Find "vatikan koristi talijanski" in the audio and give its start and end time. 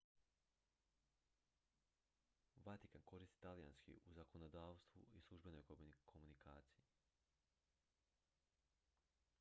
2.67-3.99